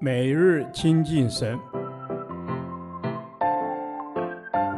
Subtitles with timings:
[0.00, 1.58] 每日亲近神，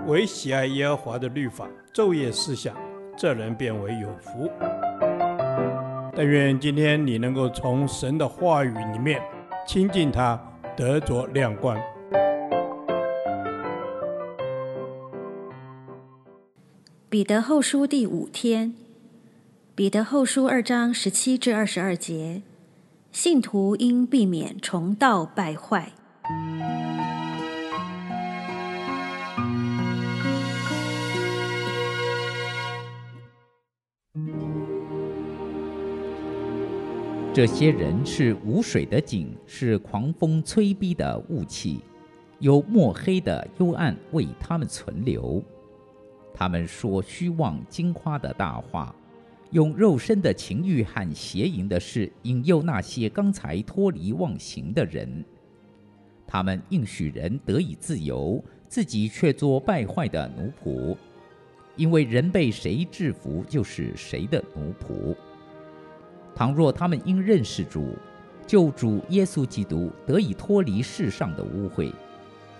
[0.06, 2.76] 唯喜爱耶和华的律法，昼夜思想，
[3.16, 4.50] 这人便为有福。
[6.14, 9.20] 但愿今天你能够从神的话语里面
[9.66, 10.40] 亲近他，
[10.76, 11.78] 得着亮光。
[17.08, 18.74] 彼得后书第五天，
[19.74, 22.42] 彼得后书二章十七至二十二节，
[23.18, 25.90] 信徒应避免重蹈败坏。
[37.32, 41.80] 这些人是无水的井，是狂风吹逼的雾气，
[42.40, 45.42] 有墨黑的幽暗为他们存留。
[46.34, 48.94] 他们说虚妄矜夸的大话，
[49.56, 55.24] 用肉身的情欲和邪淫的事引诱那些刚才脱离妄行的人。
[56.26, 60.94] 他们应许人得以自由，自己却做败坏的奴仆，
[61.74, 65.16] 因为人被谁制服，就是谁的奴仆。
[66.34, 67.96] 倘若他们因认识主，
[68.46, 71.90] 救主耶稣基督得以脱离世上的污秽，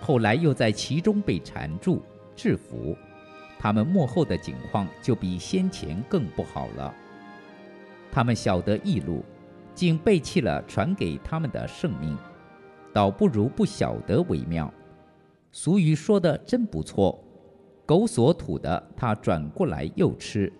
[0.01, 2.01] 后来又在其中被缠住、
[2.35, 2.97] 制服，
[3.59, 6.93] 他们幕后的景况就比先前更不好了。
[8.11, 9.23] 他们晓得易路，
[9.73, 12.17] 竟背弃了传给他们的圣命，
[12.93, 14.73] 倒不如不晓得为妙。
[15.51, 17.19] 俗语说的真不错
[17.85, 20.51] ：“狗所吐的，它转过来又吃。”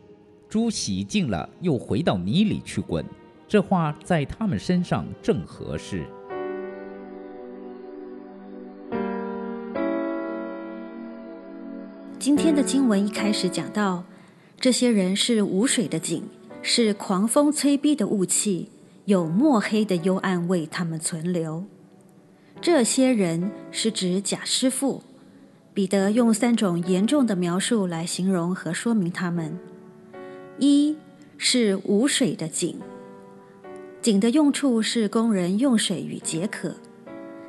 [0.49, 3.05] 猪洗净了，又回到泥里去滚。
[3.47, 6.05] 这话在他们身上正合适。
[12.27, 14.03] 今天的经文一开始讲到，
[14.59, 16.23] 这些人是无水的井，
[16.61, 18.67] 是狂风吹逼的雾气，
[19.05, 21.63] 有墨黑的幽暗为他们存留。
[22.59, 25.01] 这些人是指假师傅。
[25.73, 29.57] 彼得用三种严重的描述来形容和说明他们。
[30.59, 30.97] 一
[31.37, 32.77] 是无水的井，
[34.01, 36.75] 井的用处是供人用水与解渴。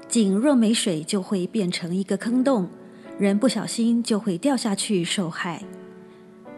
[0.07, 2.69] 井若没水，就会变成一个坑洞，
[3.19, 5.65] 人不小心就会掉下去受害。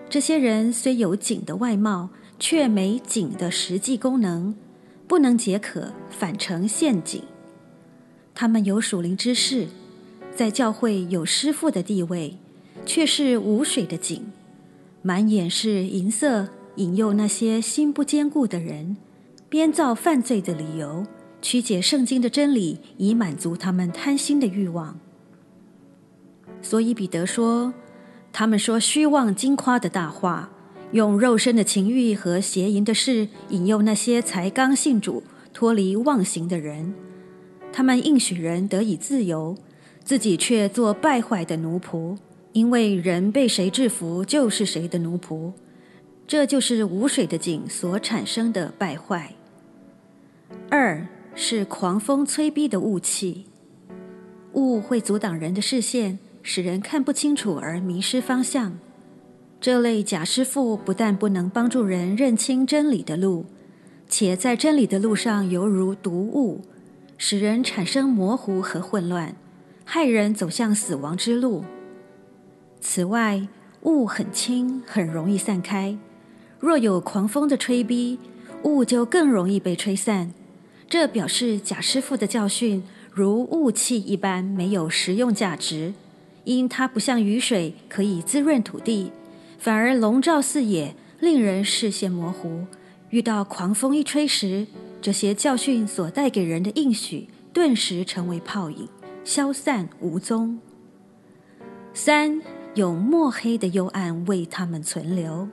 [0.08, 4.54] 这些人虽有井的外貌，却没井的实际功能，
[5.06, 7.22] 不能解渴，反成陷阱。
[8.34, 9.68] 他们有属灵知识，
[10.34, 12.36] 在教会有师傅的地位，
[12.84, 14.22] 却是无水的井。
[15.02, 18.96] 满眼是银色，引诱那些心不坚固的人，
[19.48, 21.06] 编造犯罪的理由，
[21.40, 24.98] 曲解圣经的真理，以满足他们贪心的欲望。
[26.62, 27.72] 所以彼得说，
[28.32, 30.50] 他们说虚妄矜夸的大话，
[30.92, 35.22] 用肉身的情欲和邪淫的事，引诱那些才刚信主、
[35.52, 36.94] 脱离妄行的人。
[37.72, 39.56] 他们应许人得以自由，
[40.02, 42.16] 自己却做败坏的奴仆。
[42.52, 45.52] 因为人被谁制服，就是谁的奴仆，
[46.26, 49.36] 这就是无水的井所产生的败坏。
[50.68, 51.06] 二
[51.36, 53.46] 是狂风吹逼的雾气，
[54.54, 58.78] 雾会阻挡人的视线，使人看不清楚而迷失方向。
[59.60, 63.44] 这类假师傅不但不能帮助人认清真理的路，
[64.08, 66.62] 且在真理的路上犹如毒雾，
[67.18, 69.36] 使人产生模糊和混乱，
[69.84, 71.64] 害人走向死亡之路。
[72.80, 73.46] 此外，
[73.82, 75.98] 雾很轻，很容易散开。
[76.58, 78.18] 若有狂风的吹逼，
[78.62, 80.32] 雾就更容易被吹散。
[80.88, 85.92] 这表示假师傅的教训如雾气一般，没有实用价值，
[86.44, 89.12] 因它不像雨水可以滋润土地，
[89.58, 92.66] 反而笼罩四野，令人视线模糊。
[93.10, 94.66] 遇到狂风一吹时，
[95.00, 98.88] 这些教训所带给人的应许，顿时成为泡影，
[99.24, 100.58] 消散无踪。
[101.92, 102.40] 三。
[102.76, 105.48] 有墨黑的幽暗为他们存留。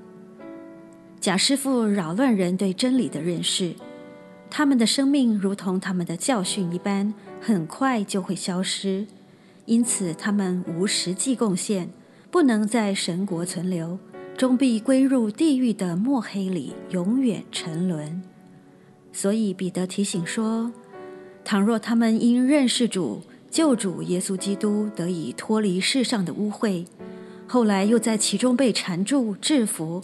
[1.19, 3.73] 假师傅扰乱人对真理的认识，
[4.51, 7.11] 他们的生命如同他们的教训一般，
[7.41, 9.07] 很快就会消失。
[9.67, 11.89] 因此，他们无实际贡献，
[12.31, 13.99] 不能在神国存留，
[14.37, 18.23] 终必归入地狱的墨黑里，永远沉沦。
[19.11, 20.71] 所以，彼得提醒说：
[21.43, 23.21] 倘若他们因认识主、
[23.51, 26.85] 救主耶稣基督，得以脱离世上的污秽。
[27.45, 30.01] 后来又在其中被缠住、制服，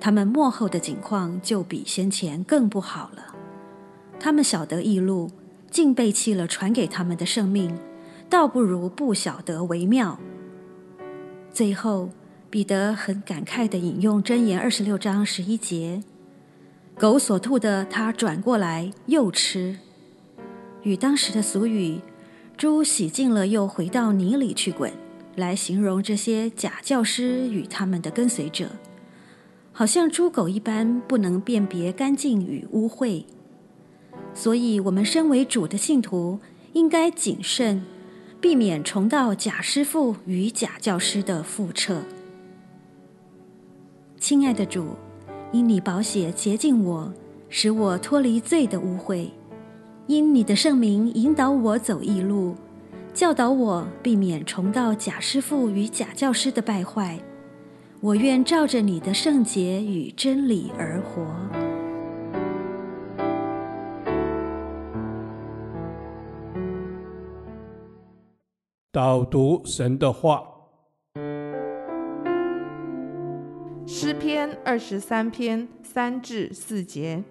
[0.00, 3.36] 他们末后的景况就比先前更不好了。
[4.18, 5.30] 他们晓得义路，
[5.70, 7.72] 竟背弃了传给他们的圣命，
[8.28, 10.18] 倒不如不晓得为妙。
[11.52, 12.10] 最后，
[12.50, 16.02] 彼得很感慨地引用箴言二十六章十一节
[16.98, 19.78] ：“狗所吐的，它转过来又吃。”
[20.82, 22.00] 与当时的俗语
[22.56, 24.92] “猪洗净了又回到泥里去滚”
[25.36, 28.68] 来形容这些假教师与他们的跟随者，
[29.72, 33.24] 好像猪狗一般，不能辨别干净与污秽。
[34.32, 36.38] 所以，我们身为主的信徒，
[36.72, 37.84] 应该谨慎，
[38.44, 42.02] 避免重蹈假师傅与假教师的覆辙。
[44.20, 44.88] 亲爱的主，
[45.50, 47.10] 因你宝血洁净我，
[47.48, 49.30] 使我脱离罪的污秽；
[50.08, 52.54] 因你的圣名引导我走义路。
[53.14, 57.18] 教导我避免重蹈假师傅与假教师的败坏，
[58.02, 61.73] 我愿照着你的圣洁与真理而活。
[68.94, 70.40] 导读神的话，
[73.84, 77.24] 诗篇二十三篇三至四节，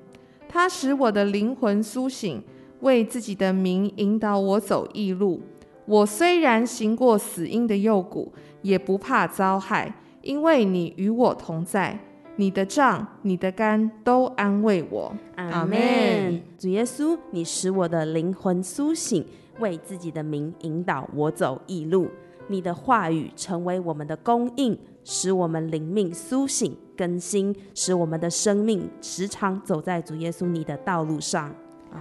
[0.50, 2.44] 他使我的灵魂苏醒，
[2.82, 5.42] 为自己的名引导我走义路。
[5.86, 11.98] 我虽然行过死荫的幽谷，也不怕遭害，因为你与我同在。
[12.36, 15.16] 你的杖、你的竿都安慰我。
[15.36, 16.42] 阿门。
[16.58, 19.26] 主耶稣，你使我的灵魂苏醒，
[19.60, 22.10] 为自己的名引导我走义路。
[22.48, 31.54] 你的话语成为我们的供应，使我们灵命苏醒更新，使我们的生命时常走在主耶稣你的道路上。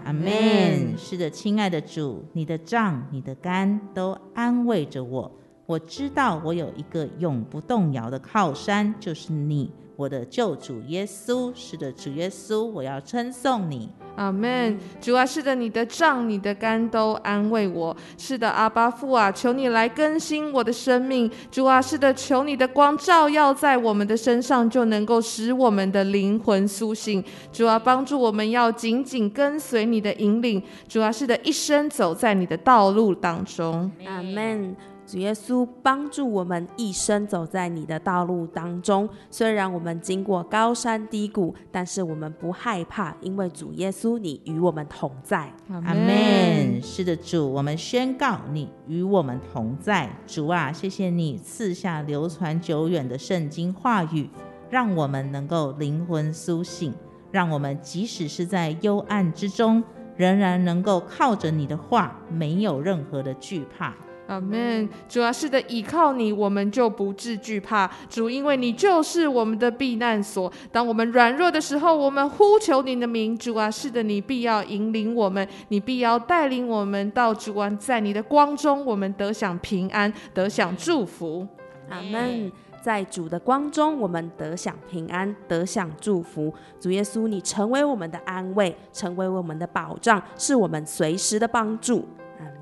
[0.04, 0.98] 阿门。
[0.98, 5.30] 是的，亲爱的主，你的杖、你的竿都安慰着我。
[5.66, 9.70] 我知道我有一个永不动摇的靠山，就是你，
[10.02, 11.52] 我的救主耶稣。
[11.54, 13.88] 是的，主耶稣，我要称颂你。
[14.16, 14.76] 阿门。
[15.00, 17.96] 主啊，是的，你的杖、你的竿都安慰我。
[18.18, 21.30] 是的，阿巴父啊，求你来更新我的生命。
[21.52, 27.22] 主啊，是的，求你的光照耀在我们的身上，就能够使我们的灵魂苏醒。
[27.52, 30.60] 主啊，帮助我们要紧紧跟随你的引领。
[30.88, 33.88] 主啊，是的，一生走在你的道路当中。
[34.04, 34.74] 阿门。
[35.04, 45.52] 主耶稣帮助我们一生走在你的道路当中，虽然我们经过高山低谷，但是我们不害怕，因为主耶稣你与我们同在。
[45.68, 46.80] 阿门。
[46.80, 50.08] 是的，主，我们宣告你与我们同在。
[50.26, 54.30] 主啊，谢谢你赐下流传久远的圣经话语，
[54.70, 56.94] 让我们能够灵魂苏醒，
[57.30, 59.82] 让我们即使是在幽暗之中，
[60.16, 63.94] 仍然能够靠着你的话，没有任何的惧怕。
[64.32, 64.88] 阿门。
[65.08, 67.90] 主啊，是的，倚靠你，我们就不致惧怕。
[68.08, 70.50] 主，因为你就是我们的避难所。
[70.70, 73.36] 当我们软弱的时候，我们呼求你的名。
[73.36, 81.46] 主啊，是的，你必要引领我们，你必要带领我们到主啊，在你的光中，我们得享平安，得享祝福。
[81.88, 82.50] 阿门。
[82.82, 86.52] 在主的光中，我们得享平安，得享祝福。
[86.80, 92.04] 主耶稣，你成为我们的安慰，成为我们的保障，是我们随时的帮助。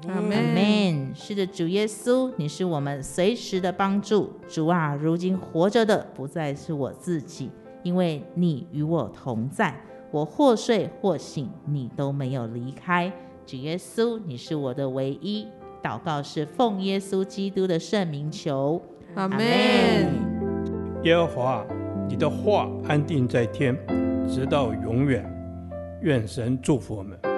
[0.09, 1.13] 阿门。
[1.15, 4.31] 是的，主耶稣，你是我们随时的帮助。
[4.49, 7.51] 主啊，如今活着的不再是我自己，
[7.83, 9.75] 因为你与我同在。
[10.11, 13.13] 我或睡或醒，你都没有离开。
[13.47, 15.47] 主耶稣，你是我的唯一。
[15.83, 18.83] 祷告是奉耶稣基督的圣名求。
[19.15, 19.41] 阿门。
[21.05, 21.65] 耶和华，
[22.09, 23.77] 你的话安定在天，
[24.29, 25.25] 直到永远。
[26.03, 27.30] 愿神祝福我们。